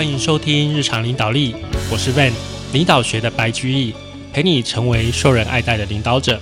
[0.00, 1.54] 欢迎收听日常领导力，
[1.92, 2.32] 我是 Van，
[2.72, 3.92] 领导学的白居易，
[4.32, 6.40] 陪你成为受人爱戴的领导者。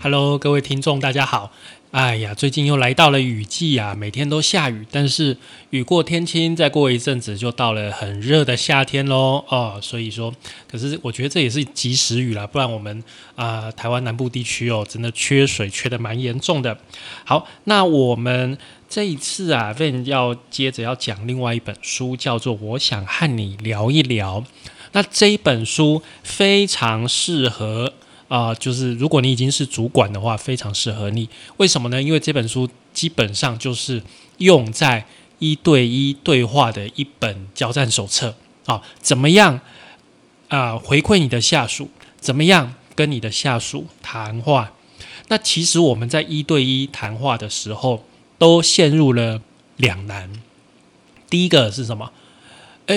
[0.00, 1.52] Hello，各位听众，大家好。
[1.90, 5.36] 哎呀，最近又来到了雨季啊，每天都下雨，但是
[5.68, 9.44] 雨过天晴，再过一阵子就到了很热的夏天喽。
[9.48, 10.32] 哦，所以说，
[10.66, 13.04] 可是我觉得这也是及时雨啦，不然我们
[13.34, 16.78] 啊，台湾南部地区哦，真的缺水缺的蛮严重的。
[17.26, 18.56] 好，那我们
[18.94, 24.42] 这一次啊，Van 要接着要讲另外一本书，叫做《我想和你聊一聊》。
[24.92, 27.94] 那这一本书非常适合。
[28.28, 31.26] 啊，就是如果你已经是主管的话，非常适合你。
[31.56, 32.02] 为什么呢？
[32.02, 34.02] 因为这本书基本上就是
[34.36, 35.06] 用在
[35.38, 38.34] 一对一对话的一本交战手册
[38.66, 38.82] 啊。
[39.00, 39.60] 怎么样
[40.48, 40.76] 啊？
[40.76, 41.88] 回馈你的下属？
[42.20, 44.72] 怎么样跟你的下属谈话？
[45.28, 48.04] 那其实我们在一对一谈话的时候，
[48.42, 49.40] 都陷入了
[49.76, 50.28] 两难。
[51.30, 52.10] 第一个是什么？
[52.86, 52.96] 哎，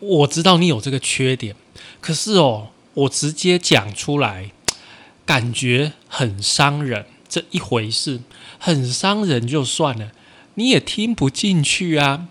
[0.00, 1.54] 我知道你有这个缺点，
[2.00, 2.70] 可是哦。
[2.94, 4.52] 我直接讲出来，
[5.26, 8.22] 感觉很伤人，这一回事，
[8.58, 10.12] 很伤人就算了，
[10.54, 12.26] 你也听不进去啊，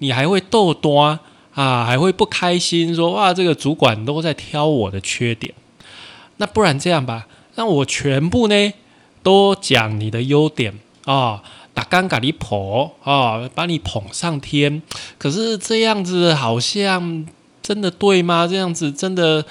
[0.00, 1.18] 你还会逗多
[1.54, 5.54] 啊，还会不开心，说哇，这个主管都在挑我的缺点，
[6.36, 8.74] 那不然这样吧，让我全部呢
[9.22, 11.42] 都讲你的优点啊，
[11.74, 14.82] 打尴尬你捧啊，把你捧上天，
[15.18, 17.26] 可是这样子好像。
[17.62, 18.44] 真的对吗？
[18.44, 19.46] 这样子真的，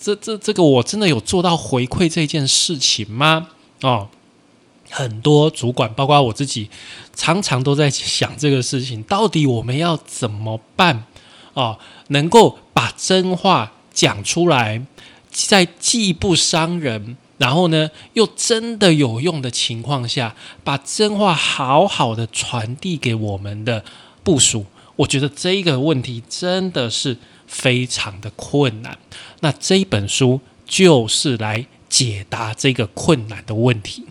[0.00, 3.48] 这这这个我真的有做到回馈这件事情吗？
[3.80, 4.08] 哦，
[4.88, 6.70] 很多主管，包括我自己，
[7.12, 11.02] 常常都在想这个事情，到底我们要怎么办？
[11.54, 14.86] 哦，能够把真话讲出来，
[15.32, 23.82] 在既不伤人，然后呢又真的有用的情况下，把真话好好的传递给我们的
[24.22, 24.66] 部署。
[24.96, 27.16] 我觉得这个问题真的是
[27.46, 28.98] 非常的困难，
[29.40, 34.04] 那这一本书就是来解答这个困难的问题。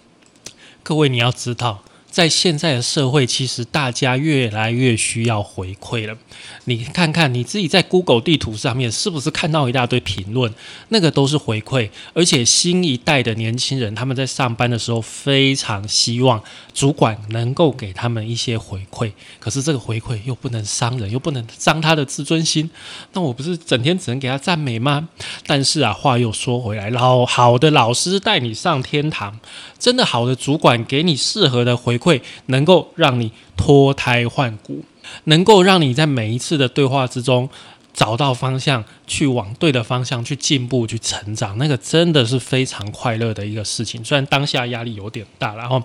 [0.82, 1.84] 各位，你要知道。
[2.10, 6.18] 在现在的社会，其实大家越来越需要回馈了。
[6.66, 10.54] 你看看你自己在 Google 地图上面，是不是看到一大堆评论？
[10.90, 11.90] 那个都是回馈。
[12.14, 16.44] 而且新一代的年轻人，他们在上班的时候非常希望
[16.74, 19.12] 主管能够给他们一些回馈。
[19.40, 22.70] 可是这个回馈又不能伤人，又不能伤他的自尊心。
[23.14, 25.10] 那我不是整天只能给他赞美吗？
[25.46, 29.40] 但是啊，话又说回来，老好的老师带你上天堂，
[29.80, 31.98] 真的好的主管给你适合的回。
[32.00, 34.84] 馈能够让你脱胎换骨，
[35.26, 37.50] 能够让你在每一次的对话之中
[37.94, 44.04] 找到方向，去往对的方向去进步、去成长，那个真的是非常快乐的一个事情。
[44.04, 45.84] 虽然当下压力有点大，然后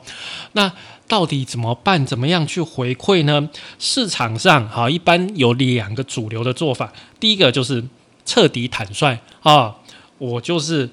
[0.53, 0.73] 那
[1.09, 2.07] 到底怎么办？
[2.07, 3.51] 怎么样去回馈呢？
[3.81, 7.85] 市场上哈，一般有两个主流的做法，第一个就是
[8.25, 9.75] 彻底坦率啊，
[10.19, 10.89] 我就是。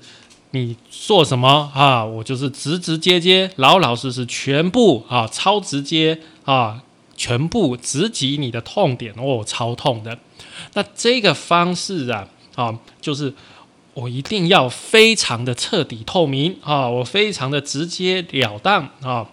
[0.53, 2.03] 你做什么啊？
[2.03, 6.83] 我就是直直接接、老老实实，全部啊，超直接啊，
[7.15, 10.19] 全部直击你的痛点哦，超痛的。
[10.73, 13.33] 那这个方式啊，啊，就是
[13.93, 19.25] 我一定要非常的彻底透明啊，我非常的直接了当啊，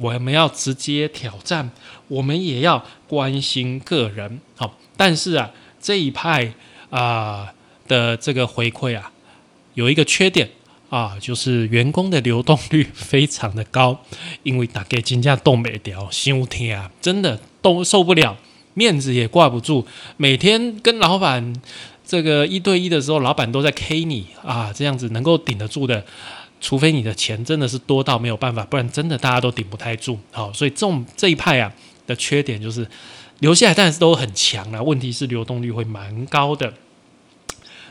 [0.00, 1.70] 我们要直接挑战，
[2.08, 4.40] 我们也要关心个人。
[4.56, 6.52] 好，但是啊，这一派
[6.90, 7.52] 啊
[7.86, 9.12] 的这个回馈啊。
[9.74, 10.48] 有一个缺点
[10.88, 13.98] 啊，就是员工的流动率非常的高，
[14.44, 18.36] 因为大概金价动没掉，心天啊，真的都受不了，
[18.74, 19.84] 面子也挂不住，
[20.16, 21.54] 每天跟老板
[22.06, 26.04] 这个一对一的时候，老板都在 K 你啊，这样子能够顶得住的，
[26.60, 30.20] 除非你的钱真的是多到没有办法，不然真的大家都顶不太住。
[30.30, 31.72] 好，所以这种这一派啊
[32.06, 32.88] 的缺点就是
[33.40, 36.72] 留下来，但是都很强啊，问题是流动率会蛮高的。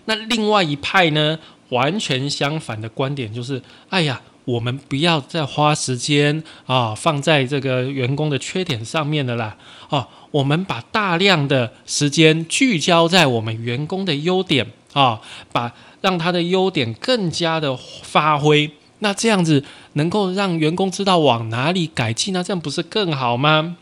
[0.05, 1.39] 那另外一派呢？
[1.69, 9.57] 完全相反的观点就是：哎呀，我们不要再花时间啊，放在这个员工的缺点上面的啦。
[9.89, 15.19] 哦，我们把大量的时间聚焦在我们员工的优点啊，
[15.51, 18.71] 把让他的优点更加的发挥。
[18.99, 19.63] 那这样子
[19.93, 23.75] 能够让员工知道往哪里改进那这样不是更好吗？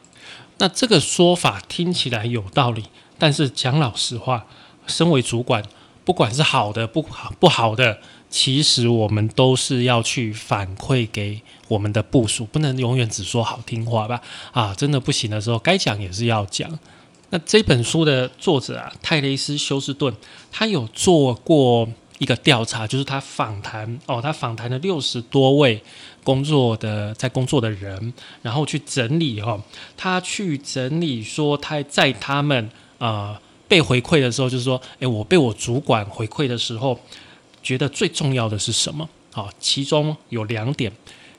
[0.57, 2.85] 那这个说法听起来有道理，
[3.17, 4.45] 但是讲老实话，
[4.87, 5.63] 身为主管。
[6.05, 14.21] 不管是好的不好不好的，其实我们都是要去反馈给我们的部署，不能永远只说好听话吧？
[14.51, 16.79] 啊，真的不行的时候，该讲也是要讲。
[17.29, 20.13] 那这本书的作者啊，泰雷斯休斯顿，
[20.51, 25.81] 他有做过一个调查，就是他访谈哦，他访谈了六十多位
[26.23, 29.61] 工作的在工作的人，然后去整理哦，
[29.95, 32.69] 他去整理说他在他们。
[32.99, 36.99] 呃被回馈的时候，就是说，诶，我被我主管回馈的时候，
[37.61, 39.09] 觉得最重要的是什么？
[39.31, 40.91] 好，其中有两点。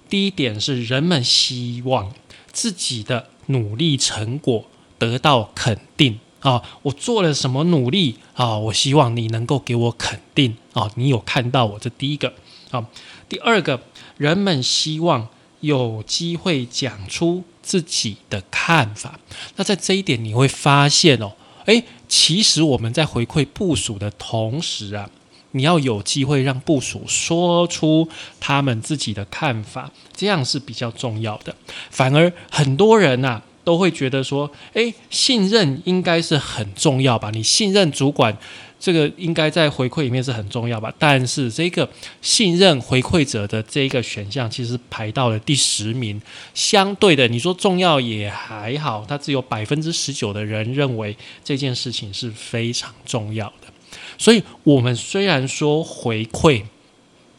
[0.08, 2.12] 第一点是人们希望
[2.52, 4.64] 自己的努力成果
[4.98, 8.58] 得到肯定啊，我做了什么努力啊？
[8.58, 12.34] 我希望你能够给我肯定啊，你有看到我这第一个
[12.70, 12.86] 啊。
[13.28, 13.82] 第二个，
[14.18, 15.28] 人们希望
[15.60, 19.18] 有机会讲出自己的看法。
[19.56, 21.32] 那在这一点你会发现哦，
[21.64, 21.84] 诶，
[22.16, 25.10] 其实我们在回馈部署的同时啊。
[25.56, 28.08] 你要有机会让部署说出
[28.40, 31.54] 他们自己的看法，这样是比较重要的。
[31.90, 37.30] 反而很多人呐都会觉得说，诶，信任应该是很重要吧？
[37.32, 38.36] 你信任主管，
[38.84, 40.92] 这个应该在回馈里面是很重要吧？
[40.98, 41.88] 但是这个
[42.20, 46.20] 信任回馈者的这一个选项其实排到了第十名，
[46.52, 53.72] 相对的，你说重要也还好，它只有百分之十九的人认为这件事情是非常重要的。
[54.18, 56.64] 所以，我们虽然说回馈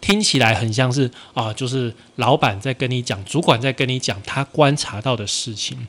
[0.01, 5.86] 听起来很像是啊，就是老板在跟你讲，主管在跟你讲他观察到的事情，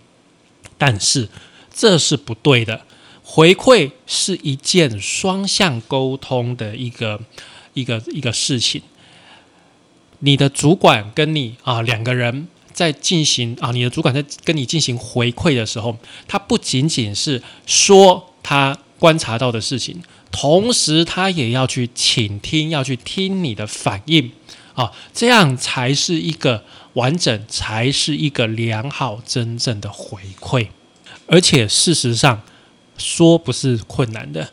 [0.76, 1.30] 但是
[1.72, 2.82] 这是不对的。
[3.28, 7.20] 回馈是一件双向沟通的一个
[7.74, 8.80] 一个一个事情。
[10.20, 20.00] 你的主管跟你啊两个人在进行啊，你的主管在跟你进行回馈的时候，他不仅仅是说他观察到的事情。
[20.30, 24.30] 同时，他也要去倾听，要去听你的反应
[24.74, 26.64] 啊，这样才是一个
[26.94, 30.68] 完整，才是一个良好、真正的回馈。
[31.26, 32.42] 而且，事实上，
[32.98, 34.50] 说不是困难的，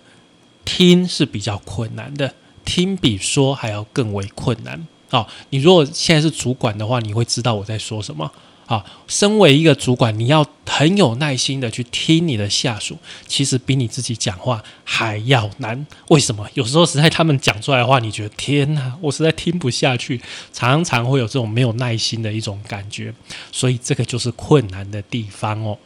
[0.66, 5.28] 听是比较困难的，听比说还要更为困难啊。
[5.50, 8.32] 你如果现在是主管的话，你会知道我在说什么。
[8.66, 12.98] 啊，身为一个主管，你要很有耐心的去听你的下属，
[13.28, 15.86] 其实比你自己讲话还要难。
[16.08, 16.48] 为什么？
[16.54, 20.22] 有时候实在他们讲出来的话，你觉得天哪，我实在听不下去，
[20.54, 23.14] 常常会有这种没有耐心的一种感觉。
[23.52, 25.78] 所以这个就是困难的地方哦。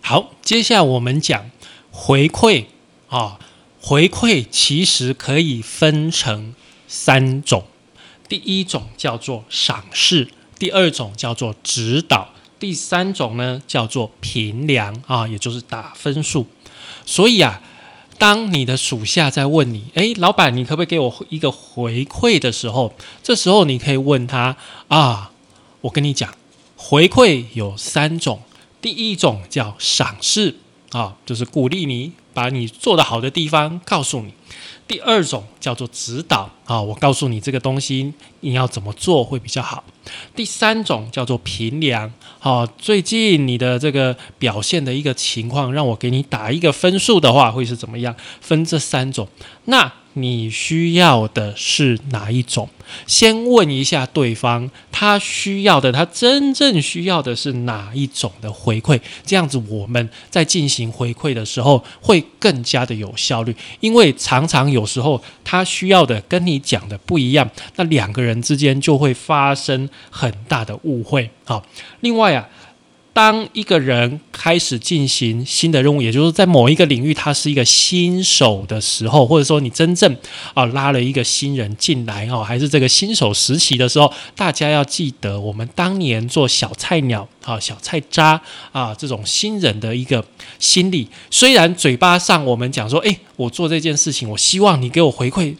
[0.00, 1.50] 好，接下来我们讲
[1.96, 2.64] 回馈
[3.08, 3.38] 啊，
[3.80, 6.52] 回馈其实可以分成
[6.88, 7.64] 三种，
[8.28, 10.28] 第一种叫做赏识。
[10.58, 16.46] 第二种叫做指导，第三种呢叫做评量啊，也就是打分数。
[17.06, 17.62] 所以啊，
[18.18, 22.92] 当你的属下在问你，诶，老板，你可不可以给我一个回馈的时候，
[23.22, 24.56] 这时候你可以问他
[24.88, 25.30] 啊，
[25.82, 26.34] 我跟你讲，
[26.76, 28.42] 回馈有三种，
[28.80, 30.56] 第一种叫赏识
[30.94, 34.32] 啊，就是鼓励你，把你做的好的地方告诉你。
[34.86, 39.82] 第二种叫做指导啊，我告诉你这个东西你要怎么做会比较好。
[40.36, 48.14] 第三种叫做评量，啊，最近你的这个表现的一个情况，让我给你打一个分数的话，会是怎么样？
[48.40, 49.26] 分这三种，
[49.64, 49.92] 那。
[50.14, 52.68] 你需要的是哪一种？
[53.06, 59.00] 先问一下对方，他需要的，他真正需要的是哪一种的回馈？
[59.24, 71.30] 这样子我们在进行回馈的时候会更加的有效率，因为常常有时候他需要的跟你讲的不一样，那两个人之间就会发生很大的误会。
[71.44, 71.64] 好，
[72.00, 72.48] 另外啊。
[73.14, 80.14] 当一个人开始进行新的任务，也就是在某一个领域他是一个新手的时候，或者说你真正
[80.52, 88.40] 啊拉了一个新人进来哦，还是这个新手实习的时候，大家要记得我们当年做小菜鸟啊、小菜渣
[88.72, 90.24] 啊这种新人的一个
[90.58, 91.08] 心理。
[91.30, 95.54] 虽然嘴巴上我们讲说，诶，我做这件事情，我希望你给我回馈。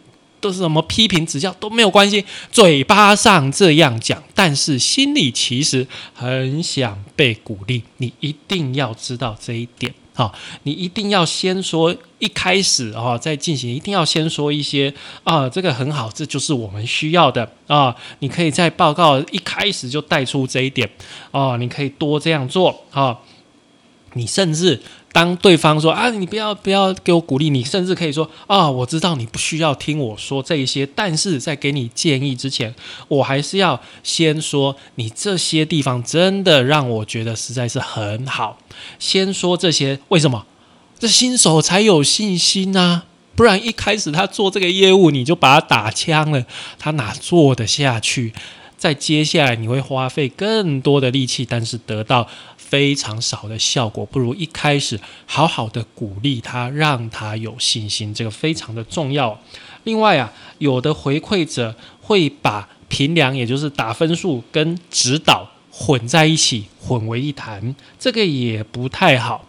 [0.45, 7.81] 都是什么批评指教都没有关系，嘴巴上这样讲，但是心里其实很想被鼓励。
[7.97, 10.31] 你一定要知道这一点啊！
[10.61, 17.95] 你一定要先说一开始啊，在进行一定要先说一些啊，这个很好，这就是我们需要的啊！
[18.19, 20.87] 你可以在报告一开始就带出这一点
[21.31, 23.17] 啊，你可以多这样做啊！
[24.13, 24.79] 你甚至。
[25.15, 32.75] 当对方说啊，你不要不要给我鼓励，你甚至可以说啊，我知道你不需要听我说这一些，但是在给你建议之前，
[33.07, 38.57] 我还是要先说你这些地方真的让我觉得实在是很好。
[38.99, 40.45] 先说这些，为什么？
[40.99, 43.03] 这新手才有信心呐，
[43.37, 46.45] 不然一开始他做这个业务你就把他打枪了，
[46.77, 48.33] 他哪做得下去？
[48.77, 52.27] 在接下来你会花费更多的力气，但是得到。
[52.57, 59.39] 非常少的效果，不如一开始好好的鼓励他，让他有信心，这个非常的重要。
[59.83, 69.47] 另外啊，有的回馈者会把评量，也就是打分数跟指导混在一起，混为一谈，这个也不太好。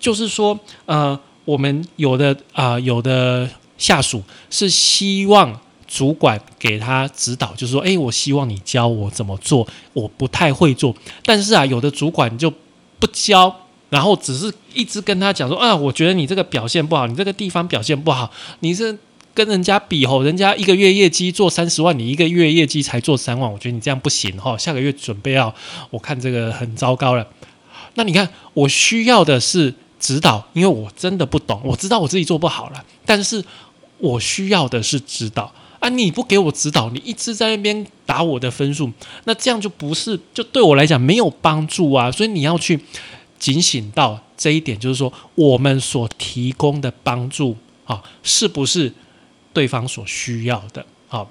[0.00, 10.94] 就是说，呃，我们有的啊，有的下属是希望主管给他指导，就是说，哎，我希望你教我怎么做，我不太会做。
[11.24, 12.52] 但是啊，有的主管就
[12.98, 13.54] 不教，
[13.90, 18.98] 然后只是一直跟他讲说，啊，我觉得你这个表现不好，你这个地方表现不好，你是。
[19.36, 24.56] 跟人家比吼，人家一个月业绩做三十万，你一个月业绩才做三万，我觉得你这样不行哈。
[24.56, 25.54] 下个月准备要，
[25.90, 27.28] 我看这个很糟糕了。
[27.96, 33.44] 那你看，我需要的是指导，因为我真的不懂，我知道我自己做不好了，但是
[33.98, 35.88] 我需要的是指导啊！
[35.88, 38.90] 你不给我指导，你一直在那边打我的分数，
[39.24, 42.10] 那这样就不是，就对我来讲没有帮助啊！
[42.10, 42.80] 所以你要去
[43.38, 48.92] 警醒到这一点，就是说我们所提供的帮助啊，是不是？
[49.52, 51.30] 对方所需要的，好，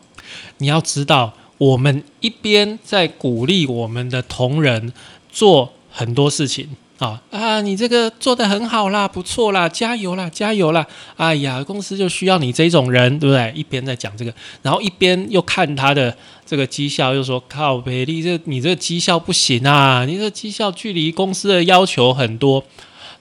[0.58, 4.92] 你要知道，我们一边在鼓励我们的同仁
[5.32, 10.86] 做很多事情，啊啊，你这个做的很好啦，不错啦，加油啦，加油啦！
[11.18, 13.52] 哎呀，公司就需要你这种人，对不对？
[13.56, 22.64] 一边在讲这个，然后一边又看他的这个绩效，又说靠，贝利这你这个绩效不行啊，你这绩效距离公司的要求很多，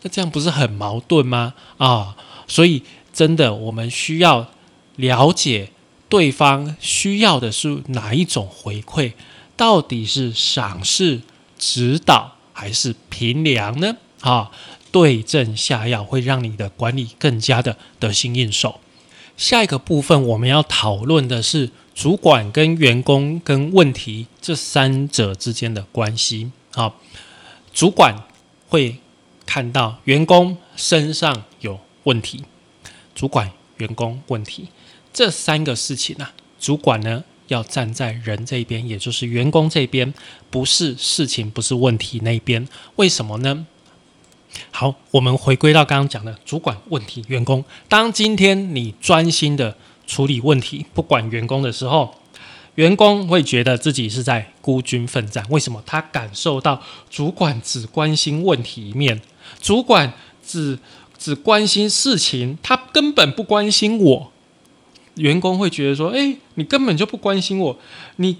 [0.02, 1.54] 那这样不是很矛盾吗？
[1.78, 2.14] 啊，
[2.46, 4.48] 所以真的，我们需要。
[4.96, 5.70] 了解
[6.08, 9.12] 对方需要的是哪一种回馈，
[9.56, 11.22] 到底是赏识、
[11.58, 13.96] 指导还是评量呢？
[14.22, 14.50] 啊，
[14.90, 18.80] 对症下药会让你的管理更加的得心应手。
[19.36, 26.52] 下一个部分我们要讨论的是主管跟员工跟问题这三者之间的关系。
[26.72, 27.00] 好，
[27.74, 28.14] 主管
[28.68, 29.00] 会
[29.44, 32.44] 看到员工身上有问题，
[33.14, 34.68] 主管员工问题。
[35.12, 40.12] 这三个事情啊，主管呢要站在人这边，也就是员工这边，
[40.50, 42.66] 不是事情，不是问题那边。
[42.96, 43.66] 为什么呢？
[44.70, 47.64] 好，我们回归到刚刚讲的主管问题，员工。
[47.88, 52.14] 当今天你专心的处理问题，不管员工的时候，
[52.76, 55.44] 员工会觉得自己是在孤军奋战。
[55.50, 55.82] 为什么？
[55.84, 59.20] 他感受到主管只关心问题一面，
[59.60, 60.12] 主管
[60.46, 60.78] 只
[61.18, 64.32] 只关心事情，他根本不关心我。
[65.16, 67.78] 员工会觉得说：“哎，你根本就不关心我，
[68.16, 68.38] 你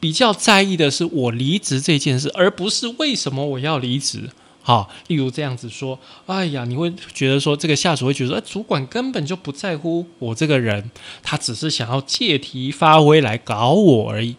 [0.00, 10.90] 比较在意的是我离职这件事，而不是为什么我要离职。”好，例如这样子说：“哎呀，你会觉得说这个下属会觉得，哎，主管根本就不在乎我这个人，
[11.22, 14.36] 他只是想要借题发挥来搞我而已。”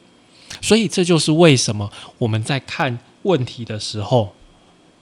[0.61, 4.35] 所以这就是为什么我们在看问题的时候，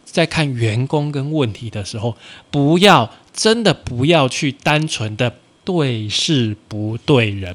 [0.05, 2.15] 在看员工跟问题的时候，
[2.49, 5.35] 不要真的不要去单纯的。
[5.67, 7.53] 对事不对人，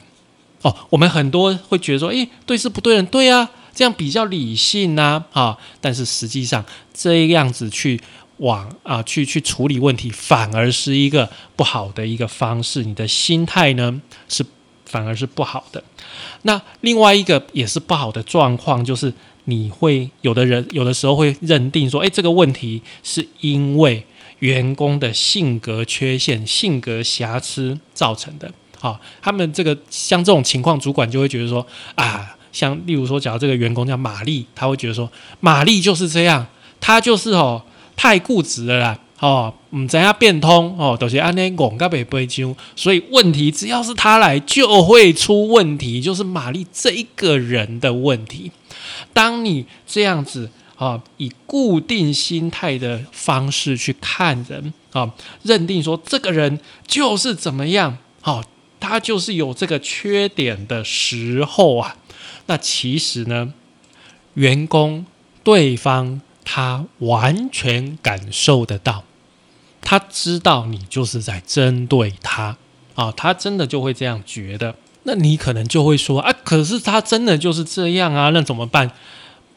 [0.61, 7.99] 哦，我们很多会觉得说，诶，对事不对人，对啊，这样比较理性呐，啊，但是实际上这样子去
[8.37, 14.45] 往啊去去处理问题，反而是一个不好的一个方式，你的心态呢是
[14.85, 15.83] 反而是不好的。
[16.43, 19.11] 那另外一个也是不好的状况，就是
[19.45, 24.05] 你会有的人有的时候会认定说，诶，这个问题是因为。
[24.43, 35.09] 员工的性格缺陷、性格瑕疵造成的，好，他们这个像这种情况，主管就会觉得说啊，像例如说，假如这个员工叫玛丽，他会觉得说，
[35.39, 36.45] 玛丽就是这样，
[36.81, 37.63] 他就是哦
[37.95, 48.51] 太固执了啦，哦，唔怎样变通哦，都是安尼讲甲袂背就，所以问题只要是他来就会出问题，就是玛丽这一个人的问题。
[49.13, 50.51] 当你这样子。
[50.83, 56.59] 啊，以固定心态的方式去看人啊，认定说这个人
[56.89, 58.43] 就是怎么样，好，
[58.81, 61.97] 他就是有这个缺点的时候啊，
[62.47, 63.55] 那其实呢，
[64.35, 65.07] 员工
[65.45, 69.05] 对方他完全感受得到，
[69.81, 72.57] 他知道你就是在针对他
[72.97, 74.75] 啊，他真的就会这样觉得，
[75.05, 78.91] 那你可能就会说啊，可是他真的就是这样啊，那怎么办？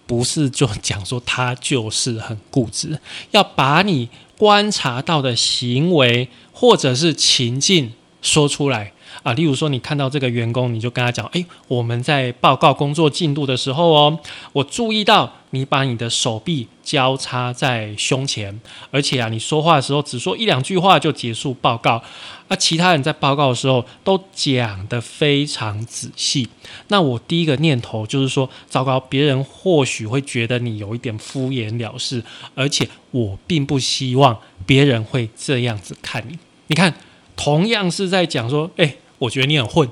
[0.05, 2.99] 不是就讲说他就是很固执，
[3.31, 8.91] 要把你观察到的行为或者是情境说出来
[9.23, 9.33] 啊。
[9.33, 14.19] 例如说，你看到这个员工，你就跟他讲：“哎，我们在报告工作进度的时候哦，
[14.53, 18.59] 我注意到。”你把你的手臂交叉在胸前，
[18.91, 22.03] 而且啊，你说话的时候只说一两句话就结束报告，
[22.47, 26.47] 那其他人在报告的时候都讲得非常仔细。
[26.89, 32.23] 那我第一个念头就是说，糟糕，别人或许会觉得你有一点敷衍了事，
[32.53, 36.37] 而且我并不希望别人会这样子看你。
[36.67, 36.93] 你看，
[37.35, 39.89] 同样是在讲说，哎，我觉得你很混，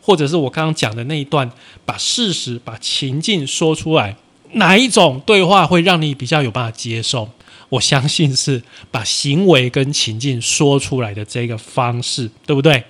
[0.00, 1.50] 或者是我刚刚讲的那一段，
[1.84, 4.16] 把事实、把情境说出来。
[4.52, 7.28] 哪一种对话会让你比较有办法接受？
[7.70, 12.84] 我相信是把行为跟情境说出来的这个方式，对不对？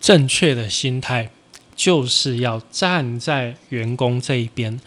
[0.00, 1.30] 正确的心态
[1.76, 4.80] 就是要站在员工这一边，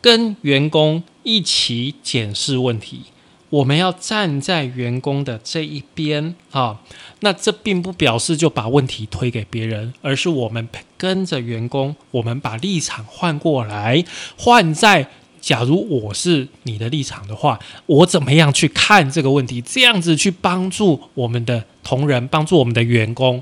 [0.00, 3.02] 跟员工一起检视问题。
[3.48, 6.80] 我们要站在员工的这一边啊，
[7.20, 10.68] 那这并不表示就把问题推给别人，而是我们
[10.98, 14.04] 跟着员工，我们把立场换过来，
[14.36, 15.08] 换在
[15.46, 19.60] 假如我是你的立场的话，我怎么样去看这个问题？
[19.60, 23.40] 这样子去帮助我们的同仁，帮助我们的员工。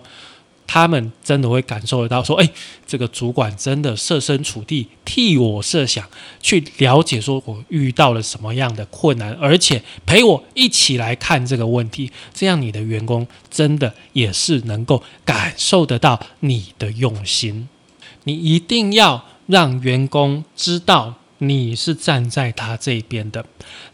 [0.66, 2.50] 他们真的会感受得到，说：“哎，
[2.86, 6.06] 这个主管真的设身处地替我设想，
[6.42, 12.12] 去了解说我遇到了什么样的困难，而且陪我一起来看这个问题。
[12.34, 17.66] 这样，你的员工真的也是能够感受得到你的用心。
[18.24, 21.14] 你一定要让员工知道
[21.48, 23.44] 你是站在他这边的。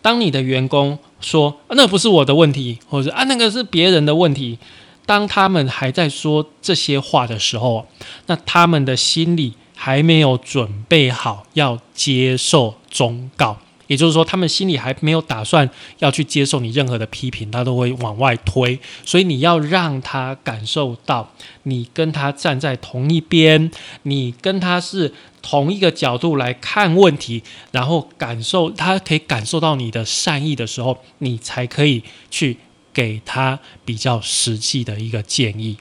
[0.00, 4.58] 当你的员工说那不是我的问题，或者啊那个是别人的问题。”
[5.06, 7.84] 当他们还在说这些话的时候，
[8.26, 18.78] 那他们的心里还没有准备好要接受忠告，也就是说，他们心里还没有打算要去接受你任何的批评，他都会往外推。
[19.04, 21.28] 所以你要让他感受到
[21.64, 23.68] 你跟他站在同一边，
[24.04, 27.42] 你跟他是同一个角度来看问题，
[27.72, 32.58] 然后感受他可以感受到你的善意的时候，你才可以去。
[32.92, 35.78] 给他比较实际的一个建议。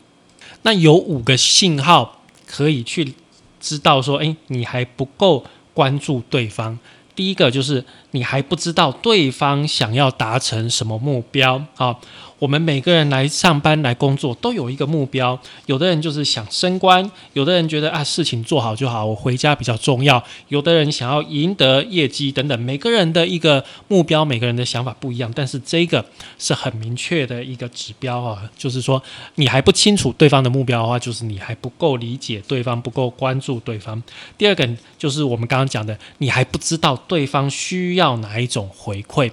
[0.61, 3.15] 那有五个信号可以去
[3.59, 6.77] 知道说，诶，你还不够关注对方。
[7.15, 11.97] 第一个就是你还不知道对方想要达成什么目标啊。
[12.39, 26.05] 我们每个人来上班来工作都有一个目标，有的人就是想升官，有的人觉得啊事情做好就好，我回家比较重要，有的人想要赢得业绩等等，每个人的一个目标，每个人的想法不一样，但是这个
[26.37, 29.03] 是很明确的一个指标啊， 就是说
[29.35, 34.01] 你还不清楚对方的目标的话，就是你还不够理解对方，不够关注对方。
[34.37, 39.29] 第二个就是我们刚刚讲的，你还不知道对方需要哪一种回馈。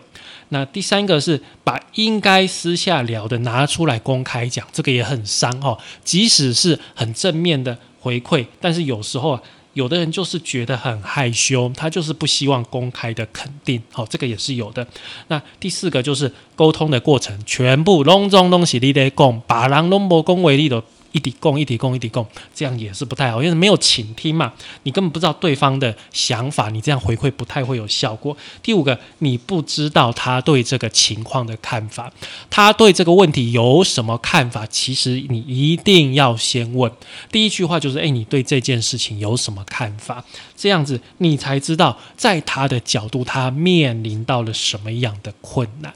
[0.51, 5.79] 那第三个是把应该私下聊的拿出来公开讲，这个也很伤哦。
[6.05, 14.87] 即使是很正面的回馈，但是有时候啊，有的人就是觉得很害羞，他就是不希望公开的肯定，好，这个也是有的。
[15.29, 20.83] 那第四个就是沟通的过程，全部隆中东西你得讲，把人拢无恭维你的。
[21.13, 28.37] 一底供一底供一底供，这样也是不太好，因为没有倾听嘛，你根本不知道对方的想法，你这样回馈不太会有效果。
[28.63, 32.13] 第五个，你不知道他对这个情况的看法，
[32.51, 34.67] 他对这个问题有什么看法？
[34.67, 36.91] 其实你一定要先问，
[37.31, 40.25] 第一句话就是：哎，你对这件事情有什么看法？
[40.57, 45.93] 这样子你才知道，在他的角度，他面临到了什么样的困难。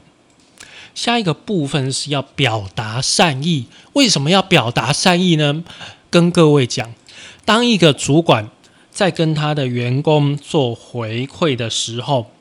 [0.93, 3.67] 下一个部分是要表达善意。
[3.93, 5.63] 为什么要表达善意呢？
[6.09, 6.93] 跟各位讲，
[7.45, 8.49] 当一个主管
[8.91, 12.31] 在跟他的员工做回馈的时候，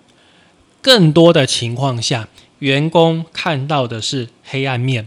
[0.82, 5.06] 更多的情况下，员工看到的是黑暗面。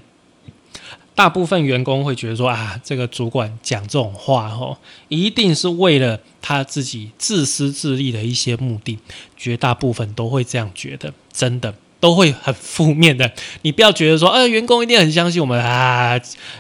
[1.15, 4.79] 大部分员工会觉得说啊，这个主管讲这种话哦，
[5.09, 8.97] 一定是为了他自己自私自利的一些目的。
[9.37, 11.75] 绝大部分都会这样觉得，真的。
[12.03, 16.19] 都会很负面的，你不要觉得说，呃，员工一定很相信我们啊，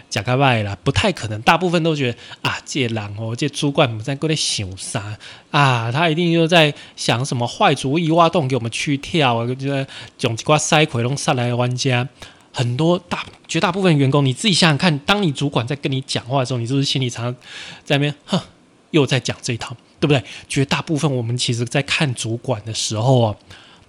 [0.09, 1.41] 假开外啦，不太可能。
[1.41, 5.17] 大部分都觉得啊，这狼哦，这主管在过来想啥
[5.51, 5.91] 啊？
[5.91, 9.85] 他一定又在想什么坏主意，挖洞给我们去跳啊，就得
[10.17, 12.07] 囧瓜塞奎龙上来玩家。
[12.53, 17.35] 很多大绝大部分员工，你自己想想看，当你主管在跟你讲话的时候，你是不是心里常常
[17.83, 18.39] 在那边，哼，
[18.91, 20.23] 又在讲这一套，对不对？
[20.47, 23.35] 绝大部分我们其实在看主管的时候啊。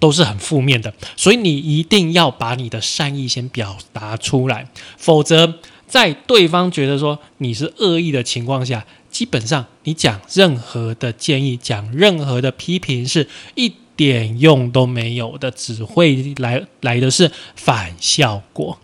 [0.05, 5.55] 都是很负面的，所以你一定要把你的善意先表达出来，否则
[5.87, 18.79] 在对方觉得说你是恶意的情况下，基本上你讲任何的建议、讲任何的批评是一点用都没有的，只会来来的是反效果。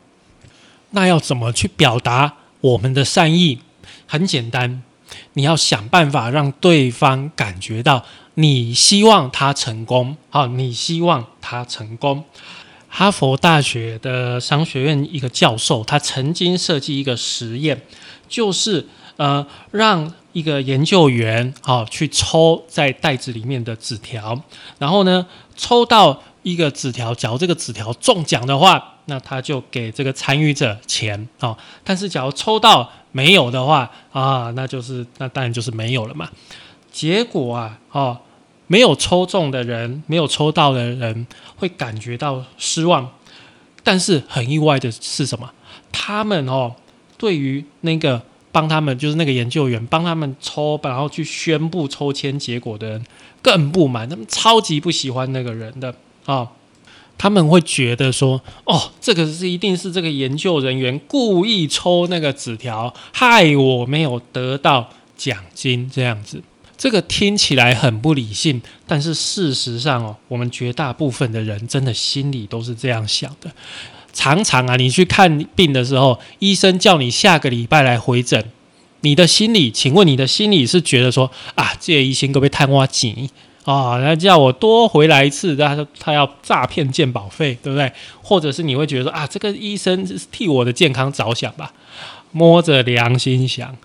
[0.93, 3.59] 那要怎么去表达我们的善意？
[4.07, 4.83] 很简单，
[5.35, 8.07] 你要想办法让对方感觉到。
[8.41, 12.25] 你希望他成功，好，你希望他成功。
[12.89, 17.83] 哈佛大学的商学院一个教授，他曾经设计一个实验，
[18.29, 24.43] 就是呃，让一个研究员好去抽在袋子里面的纸条，
[24.79, 31.55] 然后呢，抽到一个纸条，假如这个纸条中奖的话，那他就给这个参与者钱啊。
[31.85, 36.31] 但是假如抽到没有的话啊，那就是那当然就是没有了嘛。
[36.91, 38.19] 结果啊，哦。
[38.71, 43.11] 没有抽中的人，没有抽到的人会感觉到失望。
[43.83, 45.51] 但是很意外的是什么？
[45.91, 46.77] 他们哦，
[47.19, 53.05] 对于那个帮他们，就是那个研究员帮他们抽，然后去宣布抽签结果的人
[53.43, 55.93] 更不满，他们超级不喜欢那个人的
[56.27, 56.47] 啊。
[57.19, 66.43] 他们会觉得说：“哦，这个是一定是这个研究人员故意抽那个纸条，害我没有得到奖金。”这样子，
[66.81, 73.51] 这个听起来很不理性，但是事实上哦，我们绝大部分的人真的心里都是这样想的。
[74.15, 78.43] 常常啊，你去看病的时候，医生叫你下个礼拜来回诊，
[79.03, 83.29] 你的心里，请问你的心里是觉得说：“啊，这医生可不可以探我钱？”
[83.67, 87.93] 啊，那叫我多回来一次，他说他要诈骗健保费，对不对？
[88.23, 91.75] 或者是你会觉得说啊，这个医生是替我的健康着想吧？
[92.33, 93.77] 摸着良心想，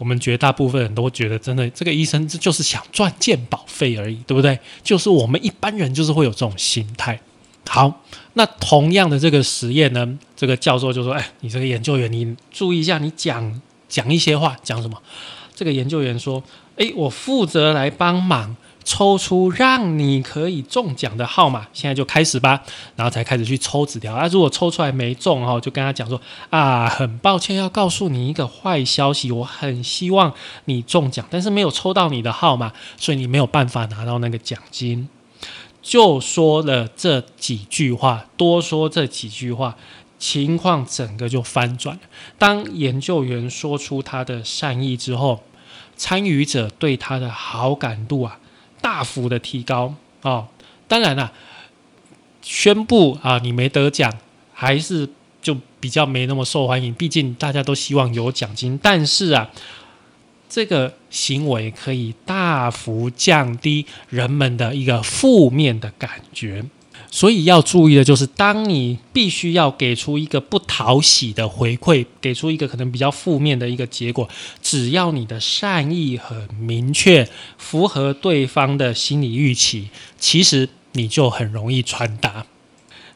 [0.00, 4.58] 我们绝大部分人都觉得，真的这个医生这就是想赚鉴保费而已，对不对？
[4.82, 7.20] 就是我们一般人就是会有这种心态。
[7.68, 13.60] 好，那同样的这个实验呢，这个教授就说：“哎，你这个研究员，你注意一下，你讲
[13.90, 14.96] 讲一些话，讲什么？”
[15.54, 16.42] 这个研究员说
[16.78, 18.56] ：“哎，我负责来帮忙。”
[18.90, 22.60] 抽出让你可以中奖的号码，现在就开始吧。
[22.96, 24.12] 然后才开始去抽纸条。
[24.12, 35.08] 啊，如果抽出来没中哦，就跟他讲说啊，很抱歉要告诉你一个坏消息，我很希望你中奖，但是没有抽到你的号码，所以你没有办法拿到那个奖金。
[35.80, 39.76] 就说了这几句话，多说这几句话，
[40.18, 42.02] 情况整个就翻转了。
[42.36, 45.44] 当研究员说出他的善意之后，
[45.96, 48.38] 参与者对他的好感度啊。
[48.80, 50.48] 大幅的提高哦，
[50.88, 51.32] 当然了，
[52.42, 54.12] 宣布啊你没得奖，
[54.52, 55.08] 还是
[55.40, 56.92] 就比较没那么受欢迎。
[56.94, 59.50] 毕竟大家都希望有奖金，但是啊，
[60.48, 66.64] 这个行为可以大幅降低人们的一个负面的感觉。
[67.12, 74.28] 所以要注意的就是，当你必须要给出一个不讨喜的回馈，给出一个可能比较负面的一个结果，
[74.62, 79.88] 只要你的善意很明确，符合对方的心理预期，
[80.20, 82.46] 其实你就很容易传达。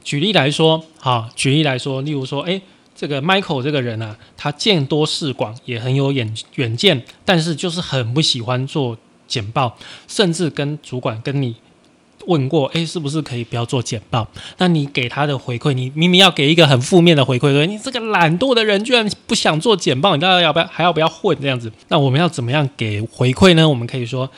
[0.02, 2.60] 举例来说，哈，举例来说，例如说，诶，
[2.96, 9.78] 这个 Michael 这个人啊，他见多识广，也很有远远见，但是就是很不喜欢做简报，
[10.08, 11.54] 甚至跟主管跟你。
[12.26, 14.26] 问过，哎，是不是可以不要做简报？
[14.58, 21.70] 那你给他的回馈，你明明要给一个很负面的回馈，对你这个懒惰的人居然不想做简报，你到底要不要还要不要混这样子？
[21.88, 23.68] 那我们要怎么样给回馈呢？
[23.68, 24.30] 我们可以说，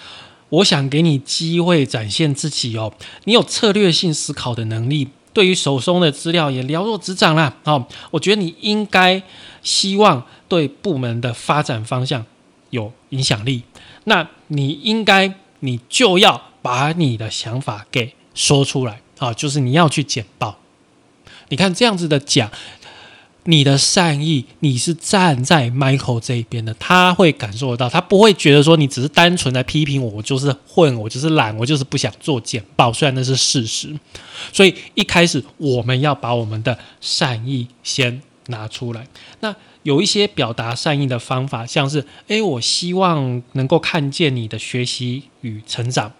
[0.48, 2.92] 我想给你机会展现自己哦，
[3.24, 7.56] 你有策略性思考的能力，对于手中的资料也了若指掌啦。
[7.64, 9.22] 哦，我觉得你应该
[9.62, 12.24] 希望对部门的发展方向
[12.70, 13.62] 有影响力，
[14.04, 16.42] 那你应该你就要。
[16.66, 20.58] 把你的想法给说出来啊，就是你要去简报。
[21.50, 22.50] 你看这样子的讲，
[23.44, 32.92] 你的善意，你是站在 Michael 这一边的，他会感受得到，他不会觉得说你只是单纯的批评我，我就是混，我就是懒，我就是不想做简报。
[32.92, 33.96] 虽然那是事实，
[34.52, 39.06] 所以一开始我们要把我们的善意先拿出来。
[39.38, 46.12] 那有一些表达善意的方法，像是诶，我希望能够看见你的学习与成长。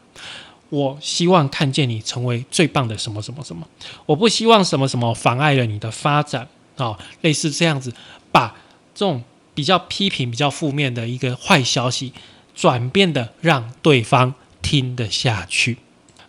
[0.69, 3.67] 我希望看见你成为最棒的什么什么什么，
[4.07, 7.95] 我不希望什么什么妨碍了你的发展啊，类似这样子，
[8.33, 8.57] 把
[8.95, 9.23] 这种
[9.55, 12.13] 比较批评、比较负面的一个坏消息，
[12.55, 15.79] 转变的让对方听得下去。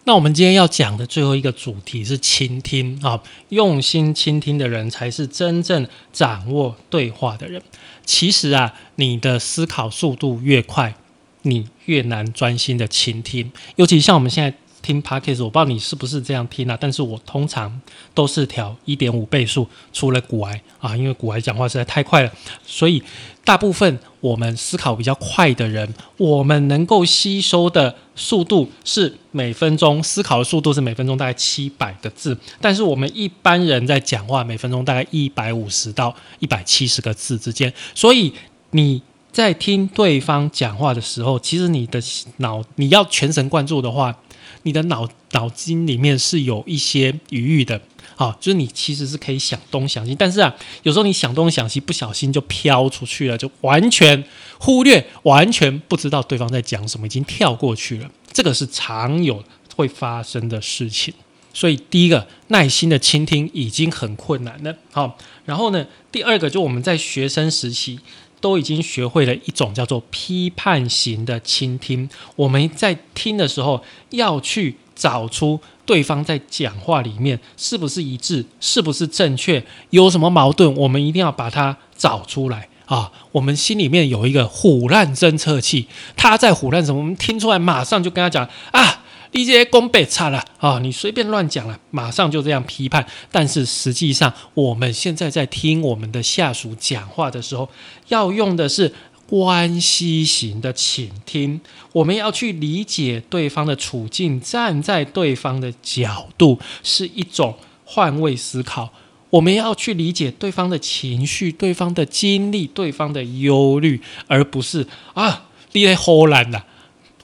[0.04, 7.62] 那我们今天要讲的最后一个主题是倾听啊，用心倾听的人才是真正掌握对话的人。
[8.06, 10.95] 其实啊，你的思考速度越快。
[11.43, 16.78] 你越难专心的倾听，尤其像我们现在听 podcast，我不知道你是不是这样听啊？
[16.80, 17.82] 但是我通常
[18.13, 22.32] 都是调一点五倍速，除了古癌啊，因为古癌讲话实在太快了，
[22.65, 23.04] 所以
[23.43, 38.34] 大部分我们思考比较快的人，我们能够吸收的速度是每分钟思考的速度是每分钟大概七百个字，但是我们一般人在讲话每分钟大概一百五十到一百七十个字之间，所以
[38.71, 39.02] 你。
[39.31, 42.01] 在听对方讲话的时候，其实你的
[42.37, 44.17] 脑你要全神贯注的话，
[44.63, 47.79] 你的脑脑筋里面是有一些余裕的，
[48.15, 54.23] 啊，就是你其实是可以想东想西，但是啊，有时候你想东想西，不小心就飘出去了，就完全
[54.59, 59.43] 忽略，完全不知道对方在讲什么，已经跳过去了，这个是常有
[59.75, 61.13] 会发生的事情。
[61.53, 67.99] 所以第一个，耐心的倾听已经很困难了，好，然后呢，第二个就我们在学生时期。
[68.39, 72.10] 都已经学会了一种叫做批判型的倾听。
[72.36, 83.12] 我们在听的时候，要去找出对方在讲话里面是不是一致，是不是正确，有什么矛盾，我们一定要把它找出来啊！
[83.32, 89.04] 我们心里面有一个虎烂侦测器，他在虎烂什么，我们听出来，马上就跟他讲啊。
[89.31, 90.79] 一些功被差了啊！
[90.79, 93.05] 你随便乱讲了，马上就这样批判。
[93.31, 97.69] 但是实际上，我们现在在听我们的下属讲话的时候，
[98.07, 98.93] 要用的是
[99.27, 101.59] 关系型的倾听。
[101.91, 108.91] 我们要去理解对方的处境，站在对方的角度，是一种换位思考。
[109.29, 116.63] 我们要去理解对方的情绪、对方的经历、对方的忧虑，而不是啊，你在荷兰呐。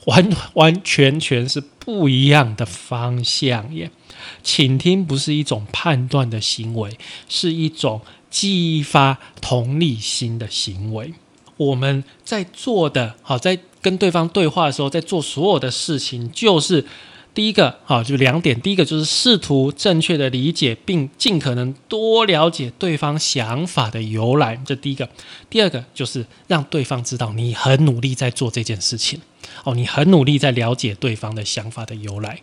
[0.05, 3.89] 完完全全是不一样的方向耶！
[4.41, 11.13] 倾听不是一种判断的行为，是一种激发同理心的行为。
[11.57, 16.85] 我们在做的，好，在跟对方对话的时候，在做所有的事情，就是
[17.33, 18.61] 第一个，啊，就两点。
[18.61, 25.09] 第一个就是试图正确的理解，并尽可能多了解对方想法的由来，这第一个。
[25.49, 29.19] 第二个就是让对方知道你很努力在做这件事情。
[29.63, 32.41] 哦，你很努力在了解对方的想法的由来。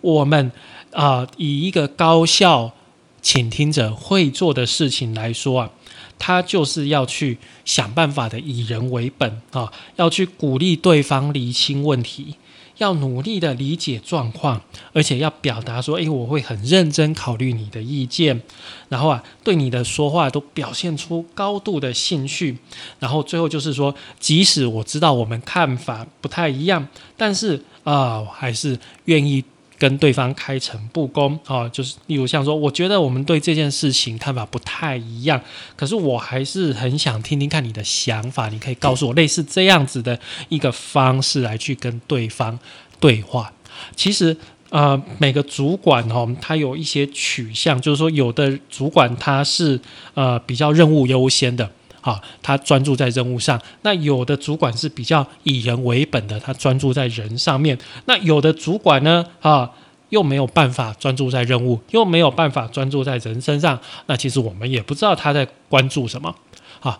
[0.00, 0.50] 我们
[0.90, 2.72] 啊，以一个高效
[3.20, 5.70] 倾听者会做的事情来说啊，
[6.18, 12.34] 他就是要去想办法的以人为本啊，要去鼓励对方厘清问题。
[12.78, 14.60] 要努力的理解状况，
[14.92, 18.42] 而且要表达说：“诶，我会很认真考虑你的意见。”
[18.88, 22.58] 然后啊，对你的说话都表现出高度的兴趣。
[22.98, 29.44] 然后最后就是说，即使我知道我们看法不太一样，但是啊，还是愿意。
[29.82, 35.42] 跟对方开诚布公啊，就是例如像说，我觉得我们对这件事情看法不太一样，
[35.74, 40.16] 可是我还是很想听听看你的想法，你可以告诉我类似这样子的
[40.48, 42.56] 一个方式来去跟对方
[43.00, 43.52] 对话。
[43.96, 44.36] 其实
[44.70, 49.80] 呃，每个主管哦，他有一些取向，就是说有的主管他是
[50.14, 51.68] 呃比较任务优先的。
[52.02, 53.58] 啊，他专注在任务上。
[53.80, 57.78] 那有的主管是比较以人为本的，他专注在人上面。
[58.04, 59.70] 那有的主管呢，啊，
[60.10, 63.80] 又没有办法专注在任务，又没有办法专注在人身上。
[64.06, 66.34] 那其实我们也不知道他在关注什么。
[66.80, 66.98] 啊，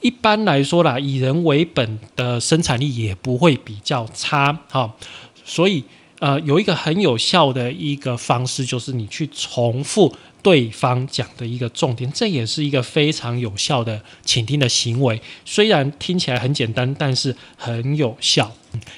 [0.00, 4.56] 一般来说啦，以人为本的生产力也不会比较差。
[4.70, 4.96] 好，
[5.44, 5.84] 所以
[6.20, 10.14] 呃，有一个很有效的一个方式，就是你去重复。
[10.42, 15.18] 对方讲的一个重点，这也是一个非常有效的倾听的行为。
[15.46, 18.52] 虽然听起来很简单，但是很有效。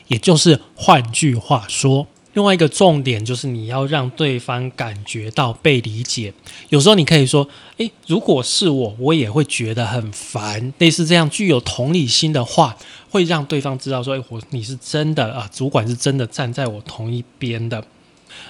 [0.09, 6.31] 也就是换句话说，另外一个重点就是你要让对方感觉到被理解。
[6.69, 12.77] 有时候你可以说：“诶，如果是我，我也会觉得很烦。”类似这样具有同理心的话，
[13.09, 17.83] 会让对方知道说：“诶，我你是真的啊，主管是真的站在我同一边的。”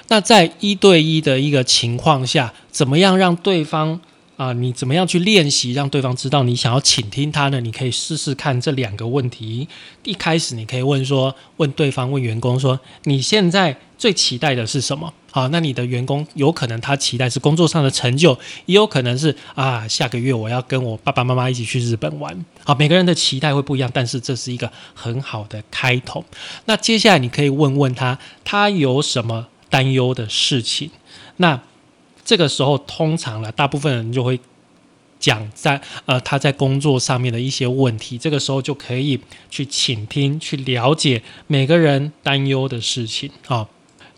[0.08, 4.00] 那在一对一的一个情况下，怎么样让对方
[4.36, 4.52] 啊？
[4.52, 7.60] 你怎么样去练习让对方知道你想要倾听他呢？
[7.60, 9.68] 你可以试试看这两个问题。
[10.04, 15.12] 一开始你可以问说，问对方问员工说，你现在最期待的是什么？
[15.30, 22.44] 好，那你的员工有可能他期待是工作上的成就，也有可能是啊，下个月我要跟我爸爸妈妈一起去日本玩。
[22.64, 26.24] 好，每个人的期待会不一样，但是这是一个很好的开头。
[26.64, 29.48] 那接下来你可以问问他，他有什么？
[29.68, 30.90] 担忧的事情，
[31.38, 31.60] 那
[32.26, 34.38] 这个时候通常呢，大部分人就会
[35.20, 43.68] 讲在呃他在工作上面的一些问题，这个时候就可以去倾听，去了解每个人担忧的事情啊。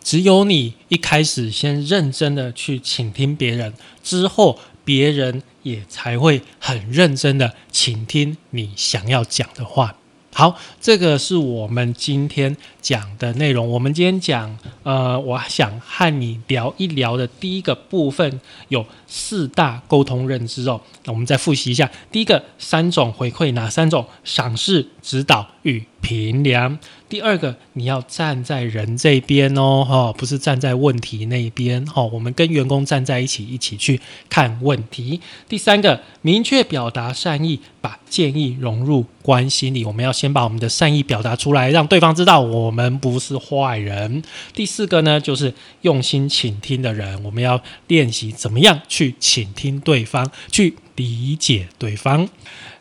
[0.01, 9.98] 只有你一开始先认真的去倾听别人，之后别人也才会很认真的倾听你想要讲的话。
[10.33, 13.67] 好，这个是我们今天讲的内容。
[13.67, 18.39] 我们今天讲，呃，我想和你聊一聊的第一个部分
[18.69, 20.79] 有四大沟通认知哦。
[21.03, 24.05] 那我们再复习一下，第一个三种回馈，哪三种？
[24.23, 26.79] 赏识、指导与平凉。
[27.07, 32.03] 第二个，你要站在人这边哦，哈，不是站在问题那边，哈。
[32.03, 35.19] 我们跟员工站在一起，一起去看问题。
[35.47, 39.83] 第三个，明确表达善意，把建议融入关系里。
[39.83, 44.21] 我们要先把我们的善意表达出来，让对方知道我们不是坏人。
[44.53, 52.29] 第四个呢，就是用心倾听的人，我们要练习怎么样去倾听对方，去理解对方。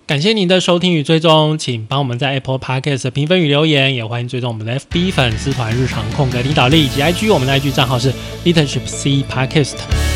[0.09, 8.11] 感谢您的收听与追踪，请帮我们在 Apple Podcast 评分与留言，也欢迎追踪我们的 FB 粉丝团日常空格领导力以及 IG，我们的 IG 账号是
[8.43, 9.75] Leadership C Podcast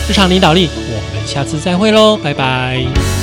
[0.09, 3.22] 日常领导力，我们下次再会喽，拜拜。